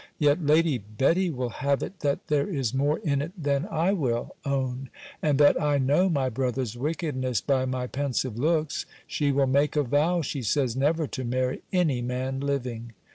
[0.17, 4.35] Yet Lady Betty will have it that there is more in it than I will
[4.43, 4.89] own;
[5.21, 8.87] and that I know my brother's wickedness by my pensive looks.
[9.05, 12.93] She will make a vow, she says, never to marry any man living.